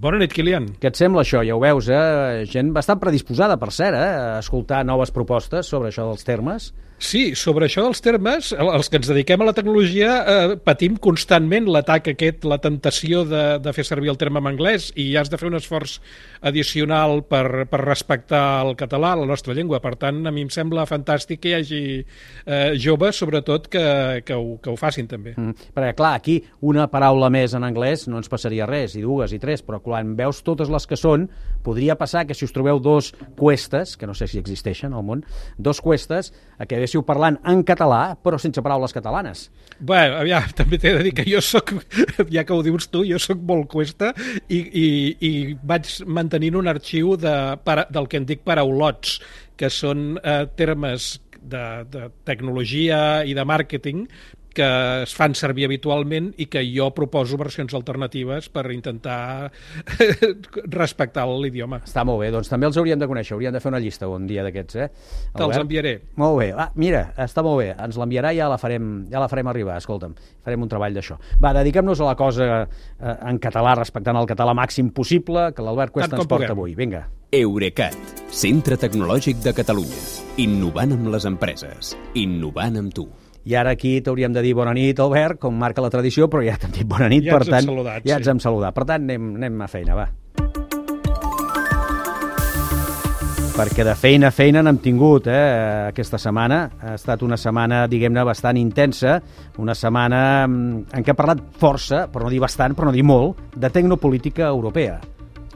Bona 0.00 0.16
nit, 0.16 0.32
Kilian. 0.32 0.64
Què 0.80 0.88
et 0.88 0.96
sembla 0.96 1.20
això? 1.26 1.42
Ja 1.44 1.52
ho 1.52 1.60
veus, 1.60 1.90
eh? 1.92 2.44
Gent 2.48 2.70
bastant 2.72 2.96
predisposada, 3.02 3.58
per 3.60 3.68
cert, 3.68 3.98
eh? 3.98 4.12
a 4.16 4.38
escoltar 4.40 4.78
noves 4.88 5.12
propostes 5.12 5.68
sobre 5.68 5.90
això 5.90 6.06
dels 6.08 6.24
termes. 6.24 6.70
Sí, 7.00 7.32
sobre 7.32 7.64
això 7.64 7.80
dels 7.86 8.02
termes, 8.04 8.50
els 8.52 8.90
que 8.92 8.98
ens 9.00 9.08
dediquem 9.08 9.40
a 9.40 9.46
la 9.48 9.54
tecnologia 9.56 10.08
eh, 10.20 10.56
patim 10.60 10.98
constantment 11.00 11.64
l'atac 11.72 12.10
aquest, 12.12 12.42
la 12.44 12.58
tentació 12.60 13.22
de, 13.24 13.44
de 13.64 13.72
fer 13.72 13.86
servir 13.88 14.10
el 14.12 14.18
terme 14.20 14.42
en 14.42 14.50
anglès 14.50 14.90
i 15.00 15.06
has 15.16 15.30
de 15.32 15.38
fer 15.40 15.48
un 15.48 15.56
esforç 15.56 15.94
addicional 16.44 17.22
per, 17.24 17.64
per 17.72 17.80
respectar 17.86 18.42
el 18.66 18.74
català, 18.76 19.14
la 19.16 19.24
nostra 19.24 19.56
llengua. 19.56 19.80
Per 19.80 19.94
tant, 20.00 20.18
a 20.28 20.32
mi 20.34 20.44
em 20.44 20.50
sembla 20.52 20.84
fantàstic 20.88 21.40
que 21.40 21.54
hi 21.54 21.56
hagi 21.56 21.80
eh, 22.02 22.76
joves, 22.76 23.16
sobretot, 23.24 23.70
que, 23.72 23.86
que, 24.28 24.36
ho, 24.36 24.58
que 24.60 24.68
ho 24.68 24.76
facin 24.76 25.08
també. 25.08 25.32
Mm, 25.38 25.72
perquè, 25.72 25.96
clar, 25.96 26.12
aquí 26.20 26.36
una 26.68 26.84
paraula 26.92 27.32
més 27.32 27.56
en 27.56 27.64
anglès 27.64 28.04
no 28.12 28.20
ens 28.20 28.28
passaria 28.28 28.68
res, 28.68 28.98
i 29.00 29.06
dues, 29.06 29.32
i 29.32 29.40
tres, 29.40 29.64
però 29.64 29.80
quan 29.80 30.12
veus 30.20 30.42
totes 30.44 30.68
les 30.68 30.84
que 30.84 31.00
són, 31.00 31.30
podria 31.64 31.96
passar 31.96 32.26
que 32.28 32.36
si 32.36 32.44
us 32.44 32.52
trobeu 32.52 32.76
dos 32.76 33.14
cuestes, 33.40 33.96
que 33.96 34.08
no 34.08 34.12
sé 34.12 34.28
si 34.28 34.40
existeixen 34.40 34.92
al 34.92 35.08
món, 35.08 35.24
dos 35.56 35.80
cuestes, 35.80 36.34
que 36.68 36.76
estiguéssiu 36.90 37.04
parlant 37.06 37.38
en 37.46 37.62
català, 37.62 38.16
però 38.18 38.38
sense 38.38 38.60
paraules 38.62 38.92
catalanes. 38.92 39.48
Bé, 39.78 40.10
aviam, 40.18 40.42
també 40.58 40.78
t'he 40.78 40.94
de 40.96 41.04
dir 41.06 41.14
que 41.14 41.24
jo 41.28 41.40
sóc, 41.40 41.72
ja 42.34 42.44
que 42.44 42.52
ho 42.54 42.62
dius 42.62 42.90
tu, 42.90 43.04
jo 43.06 43.18
sóc 43.18 43.38
molt 43.38 43.70
cuesta 43.70 44.12
i, 44.48 44.58
i, 44.58 44.88
i 45.20 45.32
vaig 45.62 46.02
mantenint 46.06 46.58
un 46.58 46.68
arxiu 46.68 47.16
de, 47.16 47.56
para, 47.64 47.86
del 47.90 48.08
que 48.08 48.20
en 48.20 48.26
dic 48.26 48.42
paraulots, 48.44 49.20
que 49.56 49.70
són 49.70 50.18
eh, 50.22 50.46
termes 50.56 51.20
de, 51.40 51.84
de 51.92 52.08
tecnologia 52.24 53.22
i 53.24 53.34
de 53.36 53.44
màrqueting 53.44 54.06
que 54.54 54.68
es 55.04 55.14
fan 55.16 55.34
servir 55.38 55.66
habitualment 55.68 56.30
i 56.40 56.46
que 56.50 56.62
jo 56.66 56.90
proposo 56.96 57.38
versions 57.40 57.74
alternatives 57.76 58.50
per 58.52 58.66
intentar 58.74 59.50
respectar 60.80 61.26
l'idioma. 61.30 61.80
Està 61.86 62.04
molt 62.06 62.22
bé, 62.24 62.30
doncs 62.34 62.50
també 62.50 62.68
els 62.68 62.78
hauríem 62.80 63.00
de 63.00 63.08
conèixer, 63.10 63.36
hauríem 63.36 63.54
de 63.54 63.62
fer 63.62 63.72
una 63.72 63.82
llista 63.82 64.08
un 64.10 64.26
dia 64.30 64.44
d'aquests, 64.46 64.80
eh? 64.80 64.88
Te'ls 65.36 65.60
enviaré. 65.60 65.94
Molt 66.20 66.40
bé, 66.40 66.50
ah, 66.56 66.70
mira, 66.80 67.06
està 67.20 67.44
molt 67.46 67.62
bé, 67.62 67.70
ens 67.76 68.00
l'enviarà 68.00 68.34
i 68.34 68.40
ja 68.40 68.50
la 68.50 68.58
farem, 68.60 68.90
ja 69.10 69.22
la 69.22 69.30
farem 69.30 69.52
arribar, 69.52 69.78
escolta'm, 69.80 70.16
farem 70.44 70.66
un 70.66 70.72
treball 70.72 70.96
d'això. 70.96 71.18
Va, 71.42 71.54
dediquem-nos 71.60 72.02
a 72.02 72.10
la 72.10 72.18
cosa 72.18 72.50
eh, 72.64 73.16
en 73.30 73.40
català, 73.42 73.76
respectant 73.78 74.18
el 74.20 74.28
català 74.30 74.56
màxim 74.56 74.90
possible, 74.96 75.50
que 75.54 75.64
l'Albert 75.64 75.94
Cuesta 75.94 76.18
ens 76.18 76.30
porta 76.30 76.54
avui. 76.56 76.74
Vinga. 76.78 77.06
Eurecat, 77.30 77.94
centre 78.34 78.74
tecnològic 78.80 79.38
de 79.44 79.54
Catalunya. 79.54 80.02
Innovant 80.42 80.96
amb 80.96 81.12
les 81.14 81.28
empreses. 81.28 81.94
Innovant 82.18 82.80
amb 82.80 82.94
tu. 82.96 83.06
I 83.50 83.56
ara 83.58 83.72
aquí 83.74 83.96
t'hauríem 83.98 84.30
de 84.30 84.44
dir 84.44 84.52
bona 84.54 84.70
nit, 84.76 85.00
Albert, 85.02 85.40
com 85.42 85.56
marca 85.58 85.82
la 85.82 85.90
tradició, 85.90 86.28
però 86.30 86.44
ja 86.46 86.54
t'hem 86.54 86.70
dit 86.76 86.86
bona 86.86 87.08
nit, 87.10 87.24
ja 87.26 87.34
per 87.34 87.48
tant, 87.48 87.66
saludat, 87.66 88.04
ja 88.06 88.14
sí. 88.14 88.22
ens 88.22 88.28
hem 88.30 88.42
saludat. 88.44 88.76
Per 88.76 88.84
tant, 88.86 89.08
anem, 89.08 89.32
anem 89.40 89.64
a 89.64 89.66
feina, 89.66 89.96
va. 89.98 90.06
Perquè 93.56 93.82
de 93.84 93.96
feina 93.98 94.30
a 94.30 94.32
feina 94.32 94.62
n'hem 94.62 94.78
tingut 94.80 95.26
eh, 95.26 95.40
aquesta 95.90 96.20
setmana. 96.22 96.62
Ha 96.78 96.94
estat 96.94 97.26
una 97.26 97.36
setmana, 97.36 97.82
diguem-ne, 97.90 98.22
bastant 98.24 98.60
intensa, 98.60 99.18
una 99.58 99.74
setmana 99.74 100.20
mm, 100.46 100.84
en 100.94 101.04
què 101.04 101.10
ha 101.10 101.18
parlat 101.18 101.42
força, 101.58 102.06
per 102.12 102.22
no 102.22 102.30
dir 102.30 102.38
bastant, 102.40 102.78
però 102.78 102.86
no 102.86 102.94
dir 102.94 103.02
molt, 103.02 103.50
de 103.58 103.74
tecnopolítica 103.74 104.46
europea. 104.46 105.00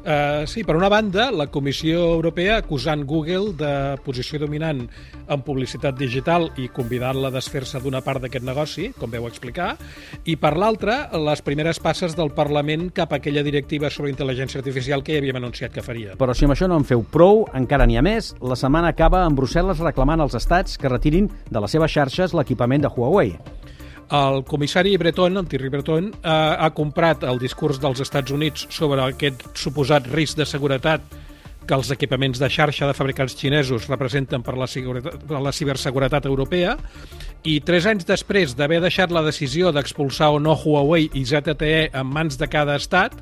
Uh, 0.05 0.45
sí, 0.45 0.67
per 0.69 0.77
una 0.77 0.91
banda, 0.93 1.31
la 1.33 1.47
Comissió 1.49 2.03
Europea 2.13 2.59
acusant 2.61 3.07
Google 3.09 3.55
de 3.57 3.71
posició 4.05 4.37
dominant 4.43 4.83
en 4.85 5.45
publicitat 5.47 5.97
digital 5.97 6.51
i 6.61 6.69
convidant-la 6.69 7.31
a 7.31 7.33
desfer-se 7.33 7.81
d'una 7.81 8.03
part 8.05 8.21
d'aquest 8.21 8.45
negoci, 8.45 8.91
com 9.01 9.09
veu 9.09 9.25
explicar, 9.31 9.71
i 10.29 10.37
per 10.37 10.53
l'altra, 10.61 10.99
les 11.17 11.41
primeres 11.47 11.81
passes 11.81 12.13
del 12.19 12.35
Parlament 12.37 12.91
cap 12.93 13.17
a 13.17 13.23
aquella 13.23 13.47
directiva 13.47 13.89
sobre 13.89 14.13
intel·ligència 14.13 14.61
artificial 14.61 15.01
que 15.01 15.17
ja 15.17 15.25
havíem 15.25 15.41
anunciat 15.41 15.73
que 15.73 15.87
faria. 15.87 16.19
Però 16.21 16.37
si 16.37 16.45
amb 16.45 16.53
això 16.53 16.69
no 16.69 16.77
en 16.77 16.85
feu 16.85 17.01
prou, 17.01 17.47
encara 17.57 17.89
n'hi 17.89 17.97
ha 17.97 18.05
més, 18.05 18.35
la 18.45 18.61
setmana 18.61 18.93
acaba 18.93 19.25
amb 19.25 19.41
Brussel·les 19.41 19.81
reclamant 19.81 20.21
als 20.21 20.37
estats 20.37 20.77
que 20.77 20.93
retirin 20.93 21.33
de 21.49 21.65
les 21.65 21.73
seves 21.73 21.97
xarxes 21.97 22.37
l'equipament 22.37 22.85
de 22.85 22.93
Huawei. 22.93 23.39
El 24.13 24.43
comissari 24.45 24.97
Breton, 25.01 25.37
el 25.37 25.47
Thierry 25.49 25.71
Breton, 25.73 26.11
eh, 26.13 26.29
ha 26.31 26.71
comprat 26.77 27.25
el 27.25 27.39
discurs 27.41 27.81
dels 27.81 28.01
Estats 28.05 28.33
Units 28.35 28.67
sobre 28.71 29.03
aquest 29.03 29.47
suposat 29.57 30.11
risc 30.13 30.37
de 30.37 30.47
seguretat 30.47 31.03
que 31.65 31.75
els 31.75 31.91
equipaments 31.95 32.39
de 32.41 32.49
xarxa 32.53 32.87
de 32.87 32.95
fabricants 32.97 33.37
xinesos 33.39 33.89
representen 33.89 34.43
per 34.45 34.57
la, 34.61 34.69
per 34.69 35.41
la 35.41 35.53
ciberseguretat 35.53 36.27
europea 36.29 36.77
i 37.45 37.59
tres 37.65 37.89
anys 37.89 38.05
després 38.09 38.55
d'haver 38.57 38.83
deixat 38.85 39.13
la 39.13 39.25
decisió 39.25 39.73
d'expulsar 39.73 40.31
o 40.35 40.41
no 40.41 40.57
Huawei 40.57 41.11
i 41.13 41.25
ZTE 41.25 41.91
en 41.93 42.07
mans 42.07 42.39
de 42.41 42.49
cada 42.53 42.77
estat, 42.81 43.17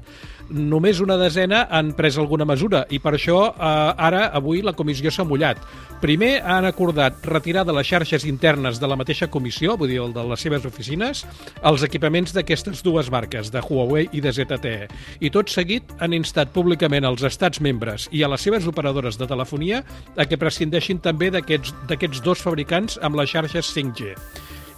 només 0.51 1.01
una 1.01 1.17
desena 1.21 1.67
han 1.71 1.93
pres 1.97 2.19
alguna 2.19 2.47
mesura 2.49 2.85
i 2.91 2.99
per 3.03 3.15
això 3.17 3.39
eh, 3.53 3.71
ara, 4.09 4.27
avui, 4.35 4.63
la 4.63 4.75
comissió 4.77 5.11
s'ha 5.13 5.27
mullat. 5.29 5.61
Primer 6.03 6.41
han 6.43 6.67
acordat 6.67 7.25
retirar 7.31 7.63
de 7.65 7.75
les 7.77 7.87
xarxes 7.87 8.27
internes 8.27 8.81
de 8.83 8.89
la 8.91 8.99
mateixa 8.99 9.29
comissió, 9.31 9.77
vull 9.79 9.93
dir, 9.93 10.01
el 10.03 10.15
de 10.15 10.25
les 10.27 10.43
seves 10.43 10.67
oficines, 10.67 11.25
els 11.63 11.85
equipaments 11.87 12.35
d'aquestes 12.35 12.83
dues 12.83 13.11
marques, 13.15 13.53
de 13.55 13.63
Huawei 13.63 14.09
i 14.13 14.23
de 14.25 14.33
ZTE. 14.35 14.89
I 15.23 15.31
tot 15.31 15.53
seguit 15.53 15.95
han 16.03 16.17
instat 16.17 16.51
públicament 16.55 17.07
als 17.07 17.23
estats 17.29 17.63
membres 17.63 18.09
i 18.11 18.25
a 18.25 18.31
les 18.33 18.43
seves 18.43 18.67
operadores 18.67 19.19
de 19.21 19.31
telefonia 19.31 19.85
a 20.17 20.27
que 20.27 20.41
prescindeixin 20.41 20.99
també 21.03 21.31
d'aquests 21.31 22.25
dos 22.27 22.43
fabricants 22.43 22.99
amb 23.03 23.21
les 23.21 23.31
xarxes 23.31 23.71
5G. 23.77 24.17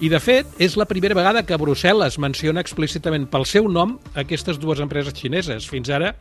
I, 0.02 0.08
de 0.10 0.18
fet, 0.18 0.48
és 0.58 0.74
la 0.74 0.88
primera 0.90 1.14
vegada 1.14 1.44
que 1.46 1.58
Brussel·les 1.60 2.16
menciona 2.18 2.62
explícitament 2.64 3.28
pel 3.30 3.46
seu 3.46 3.68
nom 3.70 3.94
aquestes 4.18 4.58
dues 4.58 4.82
empreses 4.82 5.14
xineses. 5.14 5.68
Fins 5.70 5.90
ara 5.94 6.14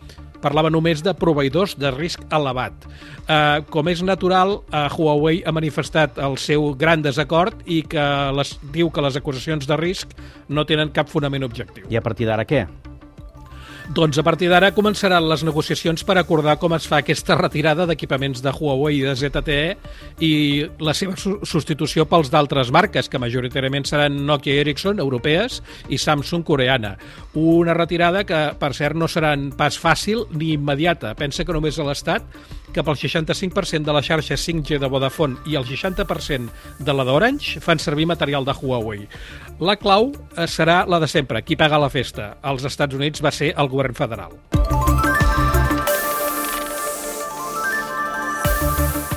parlava 0.44 0.70
només 0.70 1.02
de 1.02 1.14
proveïdors 1.18 1.74
de 1.80 1.90
risc 1.96 2.22
elevat. 2.36 2.86
Eh, 3.26 3.64
com 3.74 3.90
és 3.90 4.04
natural, 4.06 4.60
eh, 4.70 4.86
Huawei 4.94 5.42
ha 5.46 5.56
manifestat 5.56 6.20
el 6.20 6.38
seu 6.38 6.74
gran 6.78 7.02
desacord 7.02 7.66
i 7.66 7.82
que 7.82 8.08
les, 8.38 8.58
diu 8.76 8.92
que 8.92 9.02
les 9.02 9.18
acusacions 9.18 9.66
de 9.66 9.78
risc 9.80 10.14
no 10.50 10.66
tenen 10.66 10.94
cap 10.94 11.10
fonament 11.10 11.44
objectiu. 11.44 11.88
I 11.90 11.98
a 11.98 12.06
partir 12.06 12.30
d'ara 12.30 12.46
què? 12.46 12.68
Doncs 13.92 14.16
a 14.16 14.24
partir 14.24 14.48
d'ara 14.48 14.70
començaran 14.72 15.26
les 15.28 15.42
negociacions 15.44 16.06
per 16.08 16.16
acordar 16.16 16.56
com 16.62 16.72
es 16.78 16.86
fa 16.88 17.02
aquesta 17.02 17.36
retirada 17.36 17.84
d'equipaments 17.90 18.40
de 18.40 18.54
Huawei 18.56 19.02
i 19.02 19.04
de 19.04 19.16
ZTE 19.20 19.58
i 20.24 20.32
la 20.80 20.94
seva 20.96 21.18
substitució 21.20 22.06
pels 22.08 22.32
d'altres 22.32 22.72
marques, 22.72 23.12
que 23.12 23.20
majoritàriament 23.20 23.84
seran 23.90 24.22
Nokia 24.26 24.56
i 24.56 24.64
Ericsson, 24.64 25.04
europees, 25.04 25.60
i 25.92 26.00
Samsung, 26.00 26.46
coreana. 26.48 26.96
Una 27.36 27.76
retirada 27.76 28.24
que, 28.24 28.42
per 28.56 28.72
cert, 28.78 28.96
no 28.96 29.12
serà 29.12 29.36
pas 29.60 29.76
fàcil 29.76 30.30
ni 30.32 30.54
immediata. 30.56 31.12
Pensa 31.20 31.44
que 31.44 31.54
només 31.54 31.78
a 31.78 31.90
l'Estat 31.90 32.24
cap 32.74 32.90
al 32.90 32.98
65% 32.98 33.86
de 33.86 33.94
la 33.94 34.02
xarxa 34.04 34.36
5G 34.36 34.80
de 34.82 34.90
Vodafone 34.90 35.38
i 35.46 35.56
el 35.56 35.66
60% 35.70 36.84
de 36.84 36.94
la 36.94 37.06
d'Orange 37.08 37.62
fan 37.64 37.80
servir 37.80 38.08
material 38.10 38.46
de 38.46 38.56
Huawei. 38.58 39.08
La 39.62 39.78
clau 39.78 40.12
eh, 40.12 40.48
serà 40.48 40.84
la 40.90 41.00
de 41.00 41.08
sempre, 41.08 41.44
qui 41.46 41.56
paga 41.56 41.80
la 41.80 41.92
festa. 41.94 42.34
Als 42.42 42.66
Estats 42.66 42.98
Units 42.98 43.24
va 43.24 43.32
ser 43.32 43.54
el 43.56 43.70
govern 43.72 43.96
federal. 43.96 44.36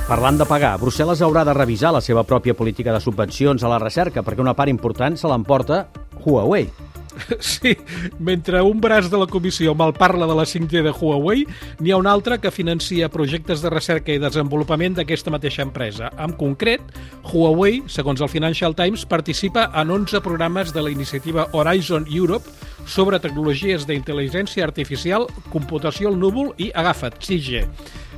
Parlant 0.07 0.37
de 0.39 0.45
pagar, 0.47 0.77
Brussel·les 0.79 1.19
haurà 1.19 1.41
de 1.43 1.51
revisar 1.57 1.89
la 1.91 1.99
seva 1.99 2.23
pròpia 2.23 2.55
política 2.55 2.93
de 2.95 3.01
subvencions 3.03 3.63
a 3.63 3.71
la 3.73 3.81
recerca 3.83 4.23
perquè 4.23 4.39
una 4.39 4.55
part 4.55 4.71
important 4.71 5.19
se 5.19 5.27
l'emporta 5.27 5.87
Huawei. 6.23 6.69
Sí, 7.39 7.75
mentre 8.19 8.61
un 8.61 8.81
braç 8.81 9.09
de 9.09 9.17
la 9.17 9.27
comissió 9.27 9.73
mal 9.75 9.93
parla 9.93 10.27
de 10.27 10.35
la 10.35 10.45
5G 10.45 10.83
de 10.85 10.93
Huawei, 10.93 11.45
n'hi 11.79 11.91
ha 11.91 11.99
un 11.99 12.07
altre 12.07 12.39
que 12.39 12.51
financia 12.51 13.09
projectes 13.09 13.61
de 13.63 13.71
recerca 13.73 14.13
i 14.13 14.21
desenvolupament 14.21 14.97
d'aquesta 14.97 15.33
mateixa 15.33 15.65
empresa. 15.65 16.11
En 16.21 16.35
concret, 16.37 16.83
Huawei, 17.31 17.81
segons 17.91 18.21
el 18.21 18.31
Financial 18.31 18.75
Times, 18.75 19.05
participa 19.05 19.69
en 19.73 19.91
11 19.91 20.21
programes 20.21 20.73
de 20.73 20.83
la 20.83 20.91
iniciativa 20.91 21.47
Horizon 21.53 22.07
Europe 22.11 22.49
sobre 22.87 23.19
tecnologies 23.19 23.87
d'intel·ligència 23.87 24.65
artificial, 24.65 25.27
computació 25.51 26.11
al 26.11 26.19
núvol 26.19 26.53
i, 26.57 26.71
agafa't, 26.73 27.19
6G. 27.19 27.65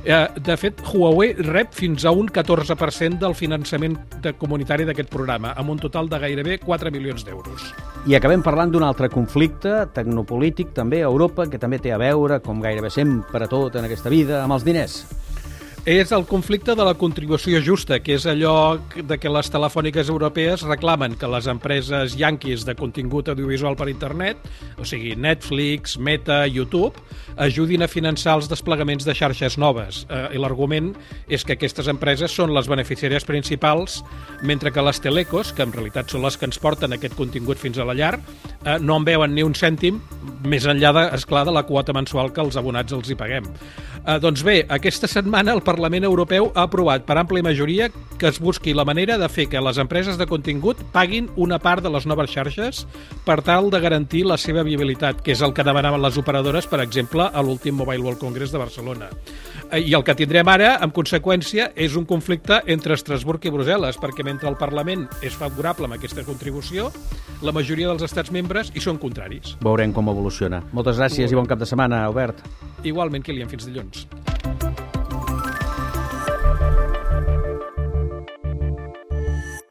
Eh, 0.02 0.28
de 0.40 0.56
fet, 0.56 0.80
Huawei 0.80 1.34
rep 1.44 1.74
fins 1.76 2.06
a 2.08 2.10
un 2.16 2.28
14% 2.32 3.20
del 3.20 3.34
finançament 3.36 3.98
de 4.24 4.32
comunitari 4.32 4.86
d'aquest 4.88 5.10
programa, 5.12 5.52
amb 5.60 5.74
un 5.74 5.80
total 5.82 6.08
de 6.08 6.18
gairebé 6.22 6.56
4 6.62 6.90
milions 6.90 7.24
d'euros. 7.26 7.66
I 8.08 8.16
acabem 8.16 8.40
parlant 8.40 8.72
d'un 8.72 8.86
altre 8.86 9.10
conflicte 9.12 9.74
tecnopolític 9.92 10.72
també 10.72 11.02
a 11.02 11.10
Europa, 11.10 11.44
que 11.52 11.60
també 11.60 11.82
té 11.84 11.92
a 11.92 12.00
veure, 12.00 12.40
com 12.40 12.62
gairebé 12.64 12.88
sempre 12.88 13.48
tot 13.48 13.76
en 13.76 13.84
aquesta 13.90 14.08
vida, 14.08 14.40
amb 14.44 14.56
els 14.56 14.64
diners. 14.64 15.02
És 15.86 16.12
el 16.12 16.26
conflicte 16.28 16.74
de 16.76 16.84
la 16.84 16.92
contribució 16.94 17.60
justa, 17.64 17.98
que 18.04 18.12
és 18.18 18.26
allò 18.28 18.76
de 18.94 19.16
que 19.16 19.30
les 19.32 19.48
telefòniques 19.48 20.10
europees 20.12 20.60
reclamen 20.66 21.14
que 21.16 21.28
les 21.30 21.46
empreses 21.48 22.16
yanquis 22.20 22.66
de 22.68 22.74
contingut 22.76 23.30
audiovisual 23.32 23.78
per 23.80 23.88
internet, 23.88 24.36
o 24.76 24.84
sigui, 24.84 25.14
Netflix, 25.16 25.96
Meta, 25.96 26.42
YouTube, 26.46 27.00
ajudin 27.40 27.82
a 27.82 27.88
finançar 27.88 28.36
els 28.36 28.50
desplegaments 28.50 29.06
de 29.08 29.14
xarxes 29.16 29.56
noves. 29.56 30.04
Eh, 30.10 30.36
I 30.36 30.42
l'argument 30.42 30.92
és 31.32 31.46
que 31.46 31.56
aquestes 31.56 31.88
empreses 31.88 32.32
són 32.32 32.52
les 32.52 32.68
beneficiàries 32.68 33.24
principals, 33.24 34.02
mentre 34.42 34.74
que 34.74 34.84
les 34.84 35.00
telecos, 35.00 35.54
que 35.56 35.64
en 35.64 35.72
realitat 35.72 36.12
són 36.12 36.26
les 36.26 36.36
que 36.36 36.44
ens 36.50 36.60
porten 36.60 36.92
aquest 36.92 37.16
contingut 37.16 37.58
fins 37.58 37.80
a 37.80 37.88
la 37.88 37.96
llar, 37.96 38.18
eh, 38.18 38.76
no 38.80 39.00
en 39.00 39.08
veuen 39.08 39.32
ni 39.34 39.46
un 39.46 39.56
cèntim, 39.56 40.02
més 40.44 40.68
enllà, 40.68 40.92
de, 40.92 41.06
esclar, 41.16 41.46
de 41.48 41.56
la 41.56 41.64
quota 41.64 41.96
mensual 41.96 42.34
que 42.36 42.44
els 42.44 42.60
abonats 42.60 42.92
els 42.92 43.08
hi 43.08 43.16
paguem. 43.16 43.48
Eh, 44.04 44.18
doncs 44.20 44.44
bé, 44.44 44.60
aquesta 44.68 45.08
setmana 45.08 45.56
el 45.56 45.64
Parlament 45.70 46.02
Europeu 46.02 46.48
ha 46.56 46.64
aprovat 46.66 47.04
per 47.06 47.14
àmplia 47.20 47.44
majoria 47.46 47.86
que 48.18 48.26
es 48.26 48.40
busqui 48.42 48.74
la 48.74 48.84
manera 48.84 49.16
de 49.18 49.28
fer 49.30 49.46
que 49.48 49.60
les 49.62 49.78
empreses 49.78 50.18
de 50.18 50.26
contingut 50.26 50.80
paguin 50.92 51.28
una 51.38 51.60
part 51.62 51.84
de 51.84 51.92
les 51.94 52.08
noves 52.10 52.32
xarxes 52.32 52.82
per 53.24 53.38
tal 53.46 53.70
de 53.70 53.78
garantir 53.80 54.24
la 54.26 54.36
seva 54.36 54.64
viabilitat, 54.66 55.22
que 55.22 55.32
és 55.36 55.42
el 55.46 55.54
que 55.54 55.64
demanaven 55.64 56.02
les 56.02 56.18
operadores, 56.18 56.66
per 56.66 56.82
exemple, 56.82 57.28
a 57.30 57.44
l'últim 57.46 57.78
Mobile 57.78 58.02
World 58.02 58.18
Congress 58.18 58.50
de 58.50 58.58
Barcelona. 58.58 59.08
Eh, 59.70 59.84
I 59.86 59.94
el 59.94 60.04
que 60.04 60.16
tindrem 60.18 60.50
ara, 60.50 60.72
en 60.82 60.90
conseqüència, 60.90 61.70
és 61.76 61.94
un 61.96 62.04
conflicte 62.04 62.58
entre 62.66 62.98
Estrasburg 62.98 63.46
i 63.46 63.54
Brussel·les, 63.54 64.00
perquè 64.02 64.26
mentre 64.26 64.50
el 64.50 64.58
Parlament 64.58 65.06
és 65.22 65.38
favorable 65.38 65.86
amb 65.86 66.00
aquesta 66.00 66.26
contribució, 66.26 66.90
la 67.46 67.54
majoria 67.54 67.92
dels 67.92 68.04
estats 68.08 68.34
membres 68.34 68.74
hi 68.74 68.82
són 68.82 68.98
contraris. 68.98 69.54
Veurem 69.62 69.94
com 69.94 70.10
evoluciona. 70.10 70.64
Moltes 70.74 70.98
gràcies 70.98 71.30
i 71.30 71.38
bon 71.38 71.48
cap 71.48 71.62
de 71.62 71.70
setmana, 71.70 72.02
Albert. 72.10 72.42
Igualment, 72.82 73.24
Kilian, 73.24 73.48
fins 73.48 73.70
dilluns. 73.70 74.08